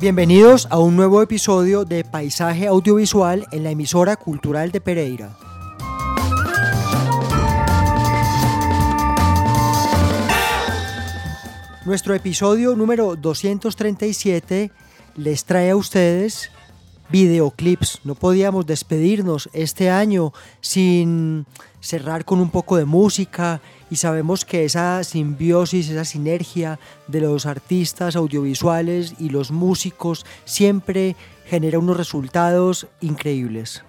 [0.00, 5.36] Bienvenidos a un nuevo episodio de Paisaje Audiovisual en la emisora cultural de Pereira.
[11.84, 14.70] Nuestro episodio número 237
[15.16, 16.52] les trae a ustedes
[17.10, 17.98] videoclips.
[18.04, 21.44] No podíamos despedirnos este año sin
[21.80, 27.46] cerrar con un poco de música y sabemos que esa simbiosis, esa sinergia de los
[27.46, 33.82] artistas audiovisuales y los músicos siempre genera unos resultados increíbles.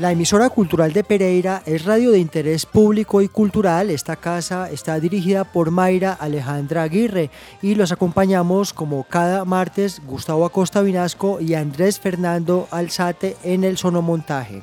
[0.00, 3.90] La emisora cultural de Pereira es radio de interés público y cultural.
[3.90, 7.28] Esta casa está dirigida por Mayra Alejandra Aguirre
[7.60, 13.76] y los acompañamos como cada martes Gustavo Acosta Vinasco y Andrés Fernando Alzate en el
[13.76, 14.62] sonomontaje.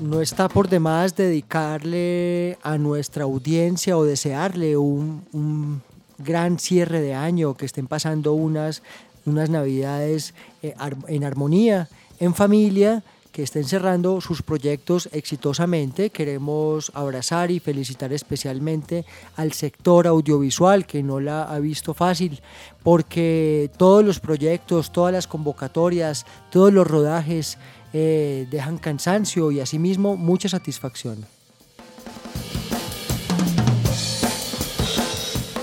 [0.00, 5.80] No está por demás dedicarle a nuestra audiencia o desearle un, un
[6.18, 8.82] gran cierre de año, que estén pasando unas,
[9.26, 10.74] unas navidades eh,
[11.08, 11.88] en armonía,
[12.20, 13.02] en familia,
[13.34, 16.10] que estén cerrando sus proyectos exitosamente.
[16.10, 19.04] Queremos abrazar y felicitar especialmente
[19.34, 22.40] al sector audiovisual que no la ha visto fácil,
[22.84, 27.58] porque todos los proyectos, todas las convocatorias, todos los rodajes
[27.92, 31.26] eh, dejan cansancio y asimismo mucha satisfacción.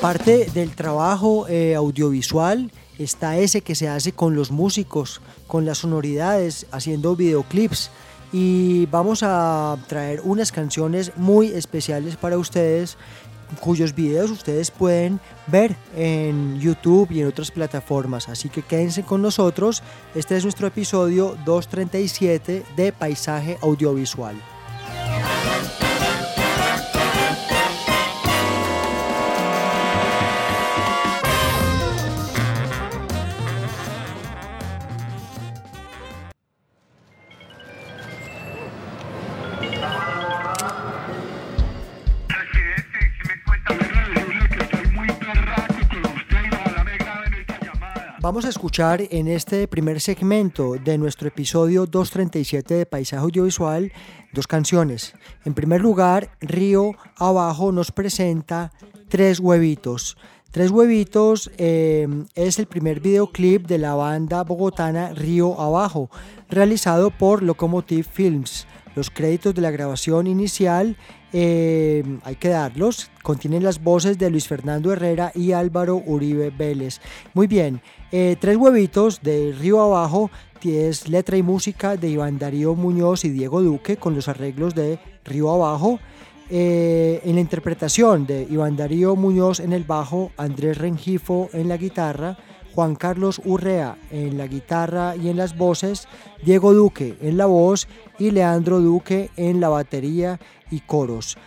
[0.02, 5.78] Parte del trabajo eh, audiovisual está ese que se hace con los músicos, con las
[5.78, 7.92] sonoridades, haciendo videoclips.
[8.34, 12.98] Y vamos a traer unas canciones muy especiales para ustedes,
[13.60, 18.28] cuyos videos ustedes pueden ver en YouTube y en otras plataformas.
[18.28, 19.84] Así que quédense con nosotros.
[20.16, 24.36] Este es nuestro episodio 237 de Paisaje Audiovisual.
[48.32, 53.92] Vamos a escuchar en este primer segmento de nuestro episodio 237 de Paisaje Audiovisual
[54.32, 55.14] dos canciones.
[55.44, 58.72] En primer lugar, Río Abajo nos presenta
[59.10, 60.16] Tres Huevitos.
[60.50, 66.10] Tres Huevitos eh, es el primer videoclip de la banda bogotana Río Abajo,
[66.48, 68.66] realizado por Locomotive Films.
[68.96, 70.98] Los créditos de la grabación inicial
[71.34, 73.10] eh, hay que darlos.
[73.24, 77.00] Contienen las voces de Luis Fernando Herrera y Álvaro Uribe Vélez.
[77.34, 77.82] Muy bien,
[78.12, 80.30] eh, Tres Huevitos de Río Abajo
[80.70, 85.00] es letra y música de Iván Darío Muñoz y Diego Duque con los arreglos de
[85.26, 86.00] Río Abajo.
[86.50, 91.78] Eh, en la interpretación de Iván Darío Muñoz en el bajo, Andrés Rengifo en la
[91.78, 92.38] guitarra,
[92.74, 96.08] Juan Carlos Urrea en la guitarra y en las voces,
[96.44, 97.88] Diego Duque en la voz
[98.20, 100.40] y Leandro Duque en la batería
[100.70, 101.38] y coros.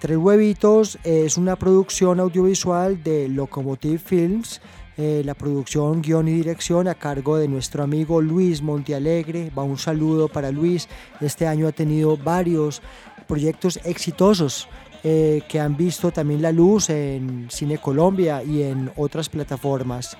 [0.00, 4.60] Tres Huevitos es una producción audiovisual de Locomotive Films,
[4.96, 9.52] eh, la producción, guion y dirección a cargo de nuestro amigo Luis Montealegre.
[9.56, 10.88] Va un saludo para Luis.
[11.20, 12.82] Este año ha tenido varios
[13.28, 14.68] proyectos exitosos
[15.04, 20.16] eh, que han visto también la luz en Cine Colombia y en otras plataformas.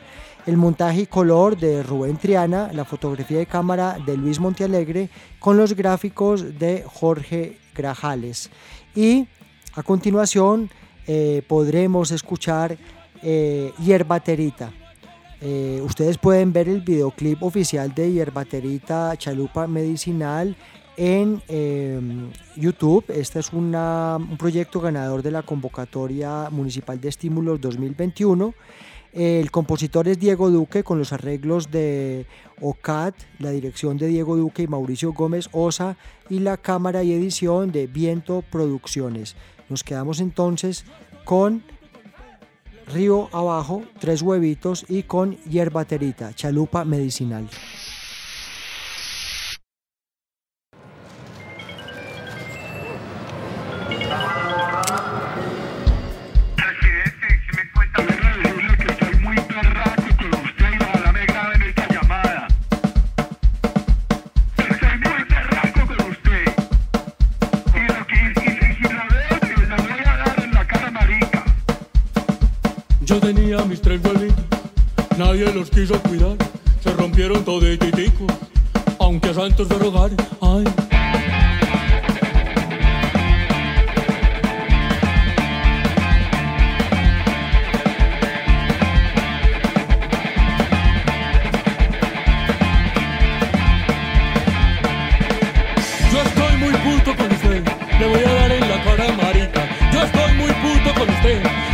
[0.46, 5.56] El montaje y color de Rubén Triana, la fotografía de cámara de Luis Montealegre con
[5.56, 8.50] los gráficos de Jorge Grajales.
[8.94, 9.26] Y
[9.74, 10.70] A continuación
[11.06, 12.76] eh, podremos escuchar
[13.22, 14.72] eh, Hierbaterita.
[15.40, 20.56] Eh, ustedes pueden ver el videoclip oficial de Hierbaterita Chalupa Medicinal
[20.98, 23.04] en em, YouTube.
[23.08, 28.52] Este es un proyecto ganador de la convocatoria municipal de estímulos 2021.
[29.12, 32.26] El compositor es Diego Duque con los arreglos de
[32.60, 35.96] OCAT, la dirección de Diego Duque y Mauricio Gómez Osa
[36.28, 39.36] y la cámara y edición de Viento Producciones.
[39.68, 40.84] Nos quedamos entonces
[41.24, 41.62] con
[42.92, 47.48] Río Abajo, Tres Huevitos y con Hierbaterita, Chalupa Medicinal.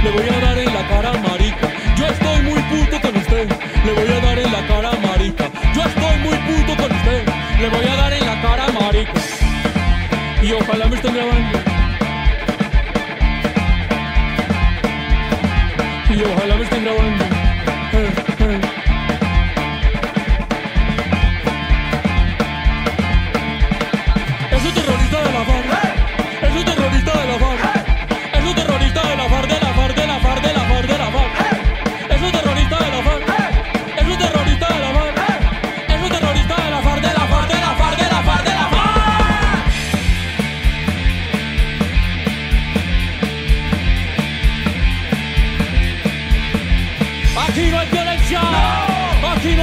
[0.04, 1.68] Le voy a dar en la cara marica.
[1.96, 3.48] Yo estoy muy puto con usted
[3.84, 5.50] le voy a dar en la cara marica.
[5.74, 7.26] Yo estoy muy puto con usted,
[7.60, 7.93] le voy a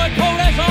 [0.03, 0.70] Es un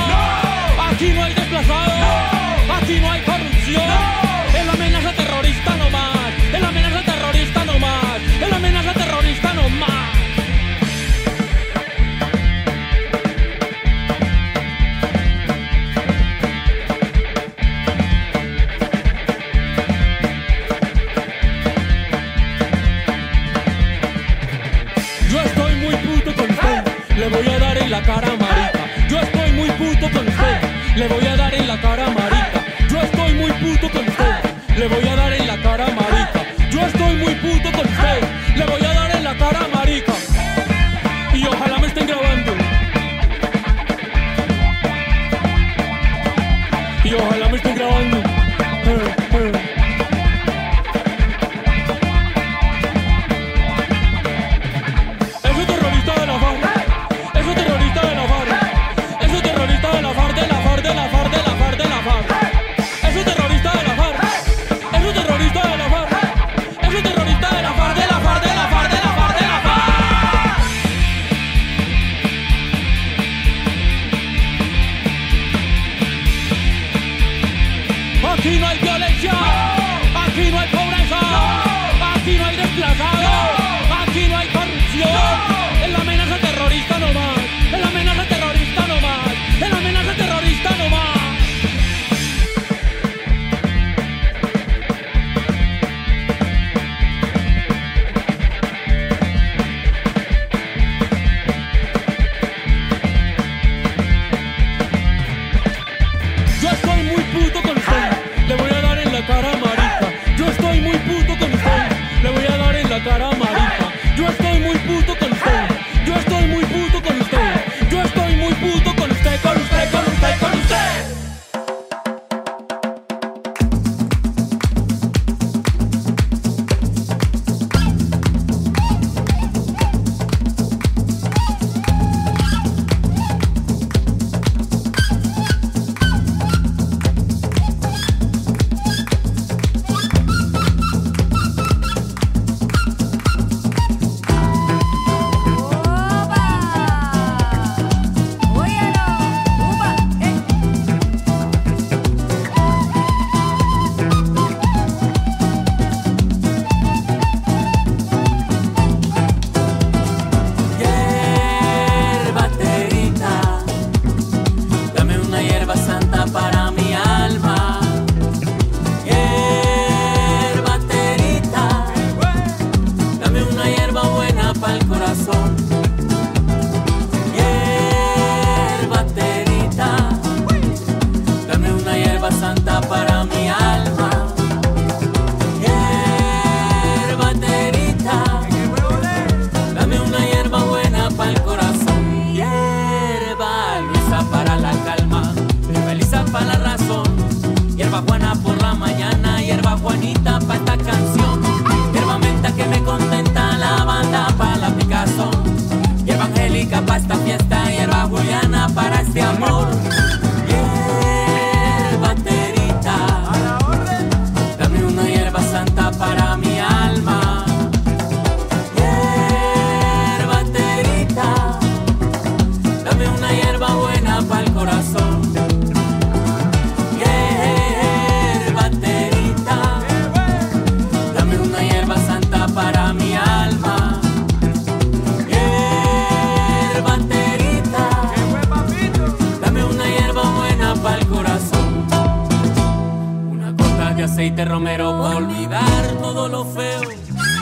[244.81, 246.81] romero pa' olvidar todo lo feo.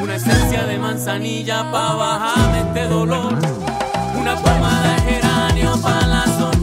[0.01, 3.38] Una esencia de manzanilla pa' bajarme este dolor.
[4.19, 6.59] Una pomada de geranio pa' la sonrisa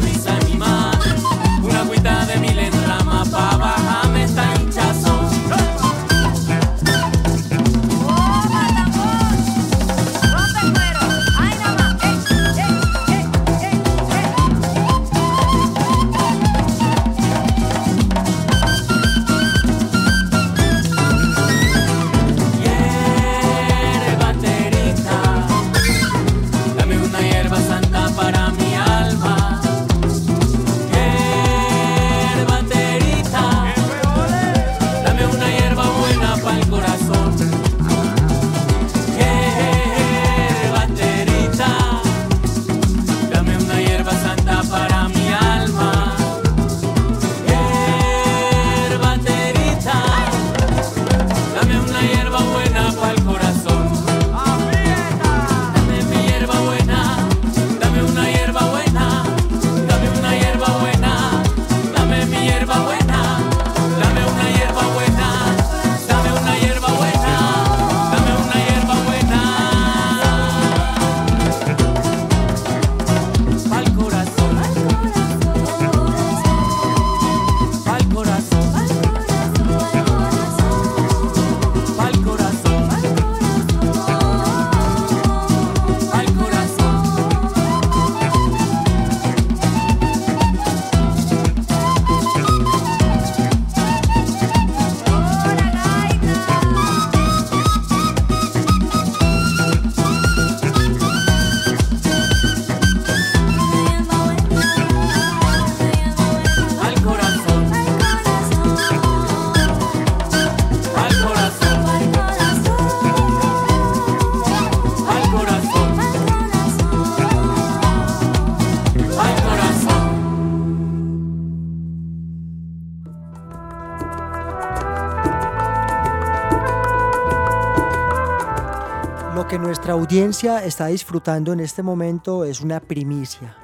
[130.06, 133.56] audiencia está disfrutando en este momento es una primicia.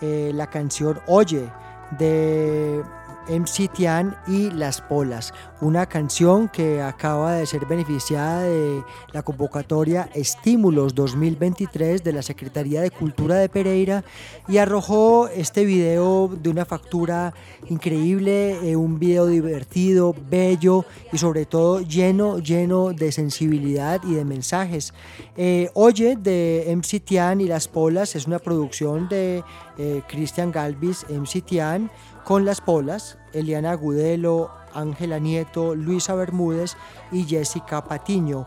[0.00, 1.52] Eh, la canción Oye
[1.98, 2.82] de
[3.28, 10.08] MC Tian y Las Polas, una canción que acaba de ser beneficiada de la convocatoria
[10.14, 14.04] Estímulos 2023 de la Secretaría de Cultura de Pereira
[14.48, 17.34] y arrojó este video de una factura
[17.68, 24.24] increíble, eh, un video divertido, bello y sobre todo lleno, lleno de sensibilidad y de
[24.24, 24.94] mensajes.
[25.36, 29.42] Eh, Oye de MC Tian y Las Polas es una producción de
[29.78, 31.90] eh, Cristian Galvis, MC Tian,
[32.24, 36.76] con Las Polas, Eliana Agudelo, Ángela Nieto, Luisa Bermúdez
[37.10, 38.46] y Jessica Patiño.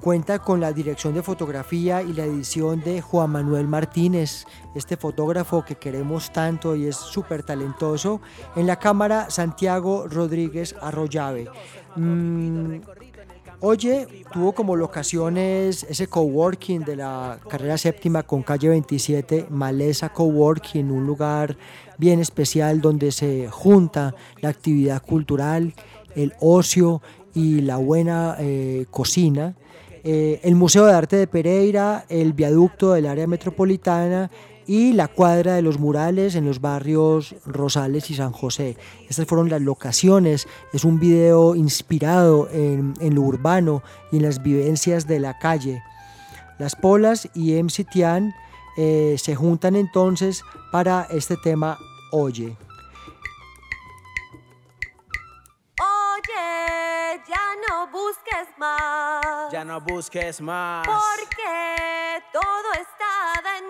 [0.00, 4.44] Cuenta con la dirección de fotografía y la edición de Juan Manuel Martínez,
[4.74, 8.20] este fotógrafo que queremos tanto y es súper talentoso.
[8.54, 11.48] En la cámara, Santiago Rodríguez Arroyave.
[11.96, 12.80] Mm,
[13.66, 20.90] Oye, tuvo como locaciones ese coworking de la carrera séptima con calle 27, Maleza Coworking,
[20.90, 21.56] un lugar
[21.96, 25.72] bien especial donde se junta la actividad cultural,
[26.14, 27.00] el ocio
[27.32, 29.54] y la buena eh, cocina.
[30.02, 34.30] Eh, el Museo de Arte de Pereira, el viaducto del área metropolitana
[34.66, 38.76] y la cuadra de los murales en los barrios Rosales y San José.
[39.08, 40.48] Estas fueron las locaciones.
[40.72, 45.82] Es un video inspirado en, en lo urbano y en las vivencias de la calle.
[46.58, 48.34] Las Polas y MC Tian
[48.76, 51.78] eh, se juntan entonces para este tema
[52.10, 52.56] Oye.
[55.80, 59.52] Oye, ya no busques más.
[59.52, 60.86] Ya no busques más.
[60.86, 63.63] Porque todo está dentro.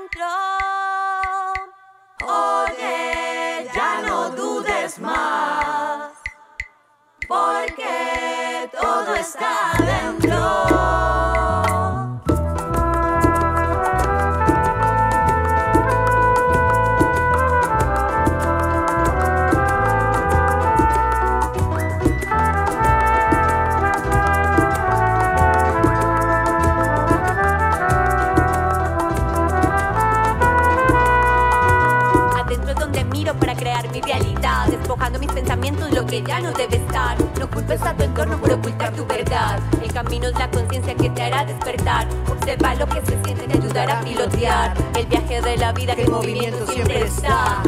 [34.71, 37.24] Despojando mis pensamientos lo que ya no debe estar.
[37.55, 39.61] Culpes a tu entorno por ocultar tu verdad.
[39.81, 42.09] El camino es la conciencia que te hará despertar.
[42.29, 44.75] Observa lo que se siente, te ayudará a pilotear.
[44.97, 47.63] El viaje de la vida que en movimiento siempre está.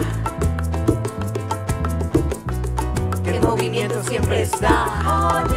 [3.22, 4.86] Que en movimiento siempre está.
[5.44, 5.56] Oye,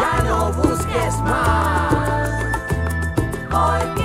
[0.00, 2.30] ya no busques más,
[3.48, 3.99] porque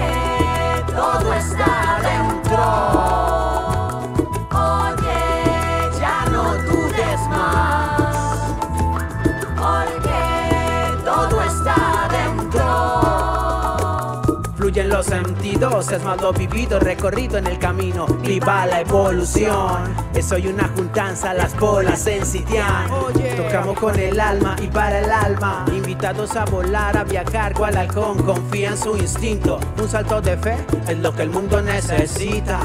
[15.66, 18.06] 22 es más lo vivido, recorrido en el camino.
[18.22, 19.96] Viva la evolución.
[20.22, 22.88] Soy una juntanza, las bolas en Sitian.
[23.36, 25.66] Tocamos con el alma y para el alma.
[25.72, 28.22] Invitados a volar, a viajar, cual halcón.
[28.24, 29.60] Confía en su instinto.
[29.82, 32.60] Un salto de fe es lo que el mundo necesita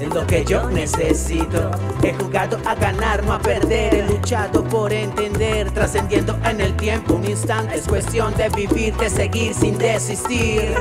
[0.00, 1.70] es lo que yo necesito.
[2.02, 3.94] He jugado a ganar, no a perder.
[3.94, 7.14] He luchado por entender, trascendiendo en el tiempo.
[7.14, 10.74] Un instante es cuestión de vivir, de seguir sin desistir.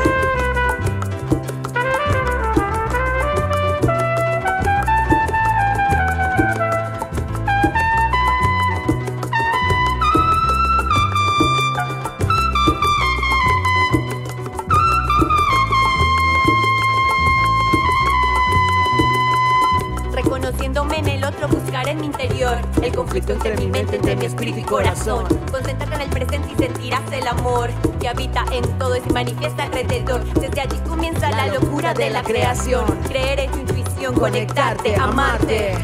[24.80, 25.26] Corazón.
[25.52, 29.64] Concéntrate en el presente y sentirás el amor que habita en todo y se manifiesta
[29.64, 30.24] alrededor.
[30.36, 32.86] Desde allí comienza la locura de la creación.
[33.10, 35.76] Creer en tu intuición, conectarte, amarte.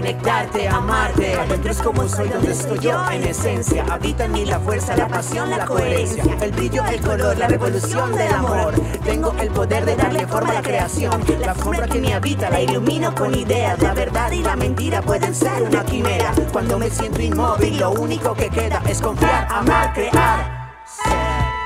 [0.00, 1.34] Conectarte, amarte.
[1.34, 3.84] Adentro es como soy, donde estoy yo en esencia.
[3.90, 8.12] Habita en mí la fuerza, la pasión, la coherencia, el brillo, el color, la revolución
[8.14, 8.72] del amor.
[9.04, 11.22] Tengo el poder de darle forma a la creación.
[11.40, 13.78] La sombra que me habita la ilumino con ideas.
[13.82, 16.32] La verdad y la mentira pueden ser una quimera.
[16.50, 20.72] Cuando me siento inmóvil, lo único que queda es confiar, amar, crear.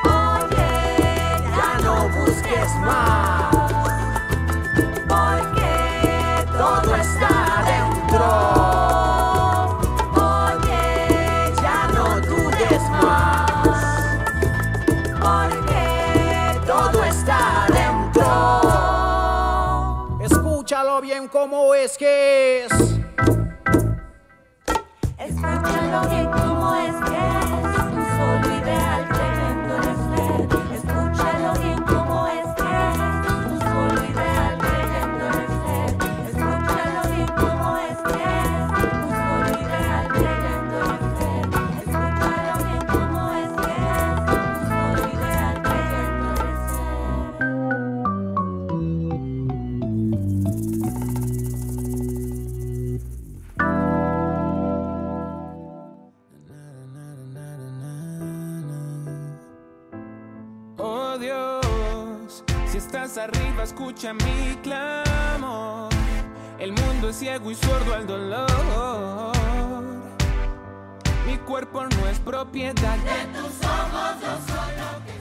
[0.05, 0.57] Oye,
[1.57, 3.64] ya no busques más.
[21.05, 22.73] Bien como es que es.
[25.19, 27.44] Escúchalo bien como es que es.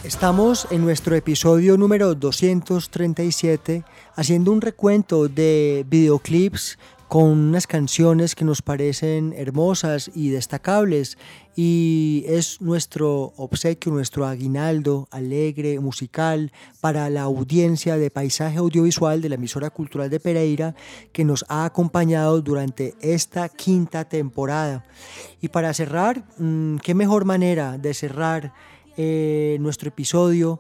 [0.04, 3.84] Estamos en nuestro episodio número 237
[4.16, 11.18] haciendo un recuento de videoclips con unas canciones que nos parecen hermosas y destacables
[11.56, 19.30] y es nuestro obsequio, nuestro aguinaldo alegre, musical para la audiencia de paisaje audiovisual de
[19.30, 20.76] la emisora cultural de Pereira
[21.12, 24.84] que nos ha acompañado durante esta quinta temporada.
[25.42, 28.54] Y para cerrar, mm, qué mejor manera de cerrar
[28.96, 30.60] eh, nuestro episodio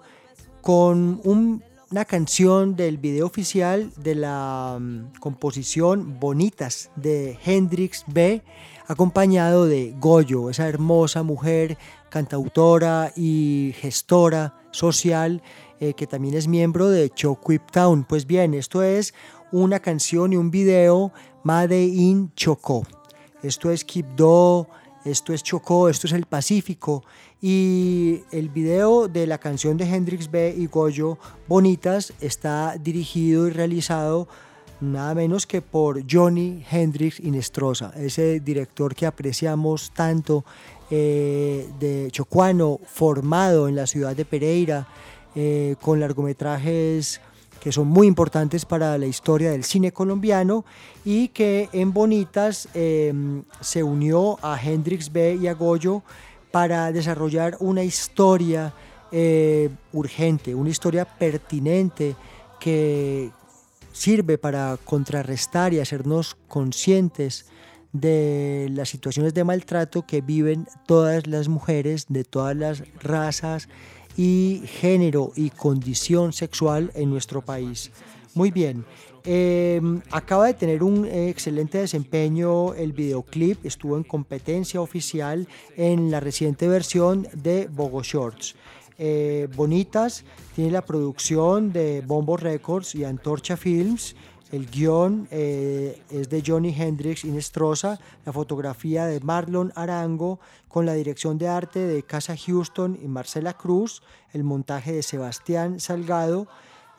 [0.62, 8.42] con un una canción del video oficial de la mm, composición Bonitas de Hendrix B,
[8.88, 11.78] acompañado de Goyo, esa hermosa mujer
[12.10, 15.44] cantautora y gestora social
[15.80, 18.06] eh, que también es miembro de Choquip Town.
[18.06, 19.14] Pues bien, esto es
[19.52, 22.88] una canción y un video Made in Chocó.
[23.44, 24.68] Esto es Kipdo,
[25.06, 27.04] esto es Chocó, esto es el Pacífico.
[27.42, 33.52] Y el video de la canción de Hendrix B y Goyo Bonitas está dirigido y
[33.52, 34.28] realizado
[34.80, 40.44] nada menos que por Johnny Hendrix Inestrosa, ese director que apreciamos tanto
[40.90, 44.88] eh, de chocuano, formado en la ciudad de Pereira,
[45.36, 47.20] eh, con largometrajes
[47.64, 50.66] que son muy importantes para la historia del cine colombiano
[51.06, 53.14] y que en Bonitas eh,
[53.62, 56.04] se unió a Hendrix B y a Goyo
[56.52, 58.74] para desarrollar una historia
[59.14, 62.18] eh, urgente, una historia pertinente
[62.60, 63.32] que
[63.94, 67.46] sirve para contrarrestar y hacernos conscientes
[67.94, 73.70] de las situaciones de maltrato que viven todas las mujeres de todas las razas
[74.18, 77.92] y género y condición sexual en nuestro país.
[78.36, 78.86] Muy bien,
[79.26, 85.48] Em, acaba de tener un excelente desempeño el videoclip, estuvo en competencia oficial
[85.78, 88.56] en la reciente versión de Bogo Shorts.
[89.00, 94.16] Eh, bonitas, tiene la producción de Bombo Records y Antorcha Films.
[94.54, 100.94] El guion eh, es de Johnny Hendrix Inestrosa, la fotografía de Marlon Arango, con la
[100.94, 106.46] dirección de arte de Casa Houston y Marcela Cruz, el montaje de Sebastián Salgado.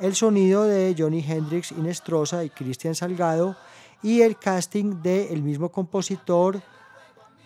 [0.01, 3.55] El sonido de Johnny Hendrix Inestrosa y Cristian Salgado.
[4.03, 6.61] Y el casting del el mismo compositor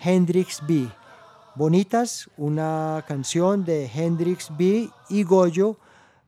[0.00, 0.88] Hendrix B.
[1.54, 5.76] Bonitas, una canción de Hendrix B y Goyo,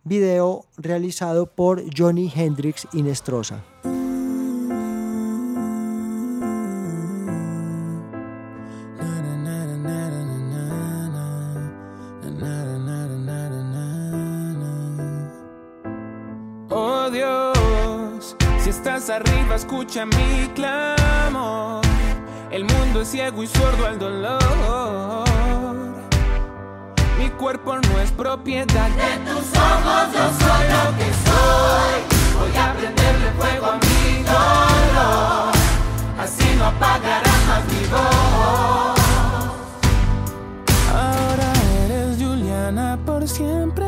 [0.05, 3.63] video realizado por Johnny Hendrix Inestrosa.
[19.09, 21.81] arriba, escucha mi clamor.
[22.51, 25.30] El mundo es ciego y sordo al dolor.
[27.41, 31.97] Cuerpo no es propiedad de tus ojos, yo soy lo que soy.
[32.39, 35.55] Voy a prenderle fuego a mi dolor.
[36.21, 39.01] Así no apagará más mi voz.
[40.93, 41.51] Ahora
[41.87, 43.87] eres Juliana por siempre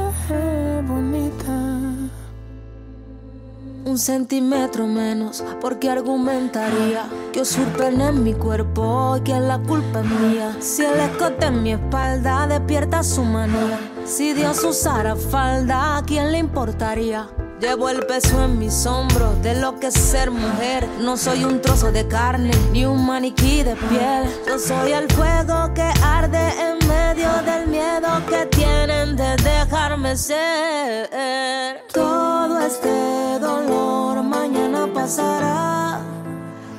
[3.93, 10.07] un centímetro menos, porque argumentaría que usurpen en mi cuerpo y que la culpa es
[10.07, 10.57] mía.
[10.61, 16.33] Si el escote en mi espalda despierta su manía, si Dios usara falda, ¿a quién
[16.33, 17.29] le importaría?
[17.63, 20.85] Llevo el peso en mis hombros de lo que es ser mujer.
[20.99, 24.29] No soy un trozo de carne ni un maniquí de piel.
[24.49, 31.85] Yo soy el fuego que arde en medio del miedo que tienen de dejarme ser.
[31.93, 36.01] Todo este dolor mañana pasará.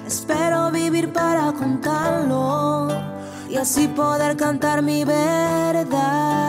[0.05, 2.89] Espero vivir para contarlo
[3.49, 6.43] y así poder cantar mi verdad.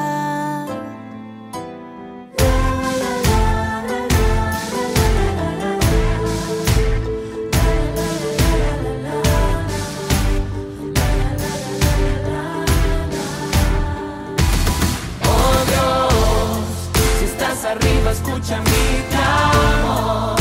[18.14, 20.36] Escucha mi clamor.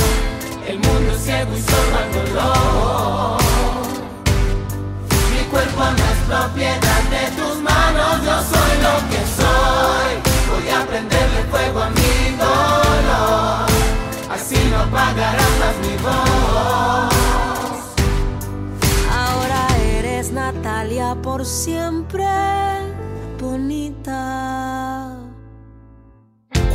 [0.67, 3.41] El mundo es ciego y solo al dolor.
[5.31, 10.12] Mi cuerpo no es propiedad de tus manos, yo soy lo que soy.
[10.49, 13.65] Voy a prenderle fuego a mi dolor.
[14.36, 17.13] Así no apagarás más mi voz.
[19.21, 19.62] Ahora
[19.97, 22.25] eres Natalia por siempre
[23.39, 24.83] bonita.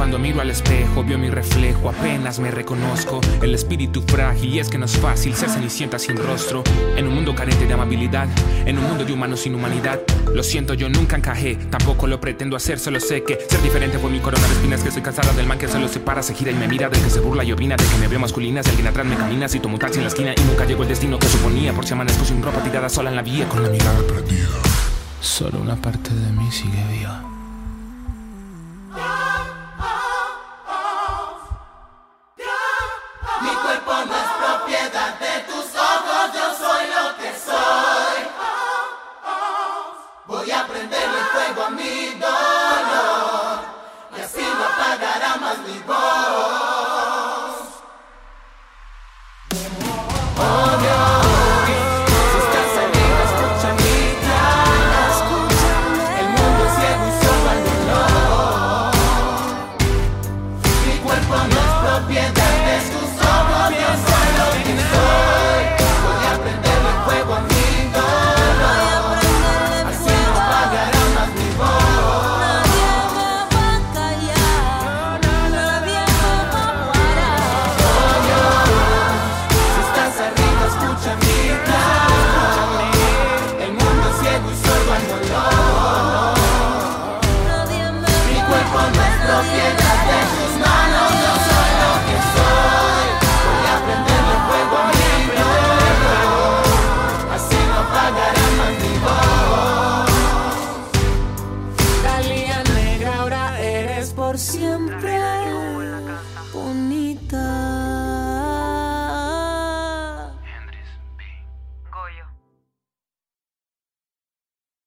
[0.09, 3.21] Cuando miro al espejo, veo mi reflejo, apenas me reconozco.
[3.43, 6.65] El espíritu frágil, y es que no es fácil ser cenicienta sin rostro.
[6.97, 8.27] En un mundo carente de amabilidad,
[8.65, 10.01] en un mundo de humanos sin humanidad.
[10.35, 14.09] Lo siento, yo nunca encajé, tampoco lo pretendo hacer, solo sé que ser diferente fue
[14.09, 14.83] mi corona de espinas.
[14.83, 17.03] Que soy cansada del man que se lo separa, se gira y me mira, del
[17.03, 18.63] que se burla y opina, de que me veo masculina.
[18.63, 20.89] Si alguien atrás me camina, si tomo taxi en la esquina y nunca llegó el
[20.89, 21.75] destino que suponía.
[21.75, 24.49] Por si amanezco sin ropa tirada sola en la vía, con la mirada perdida.
[25.21, 27.38] Solo una parte de mí sigue viva.